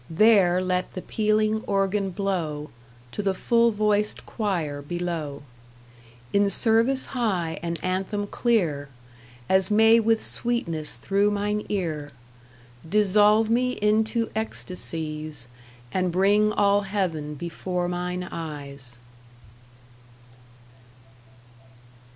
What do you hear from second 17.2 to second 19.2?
before mine eyes.